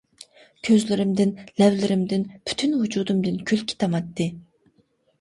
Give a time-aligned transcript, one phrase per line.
[0.69, 4.33] كۆزلىرىمدىن، لەۋلىرىمدىن، پۈتۈن ۋۇجۇدۇمدىن كۈلكە تاماتتى.